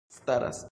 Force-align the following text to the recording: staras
staras 0.09 0.59